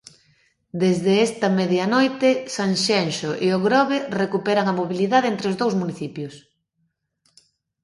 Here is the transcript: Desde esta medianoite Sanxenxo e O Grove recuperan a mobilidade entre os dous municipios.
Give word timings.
Desde 0.83 1.13
esta 1.27 1.47
medianoite 1.59 2.29
Sanxenxo 2.55 3.29
e 3.45 3.47
O 3.57 3.63
Grove 3.67 3.97
recuperan 4.21 4.65
a 4.67 4.77
mobilidade 4.79 5.27
entre 5.33 5.45
os 5.51 5.59
dous 5.61 5.73
municipios. 5.81 6.33